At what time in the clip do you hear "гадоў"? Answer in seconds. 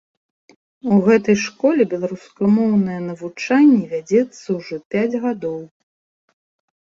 5.27-5.59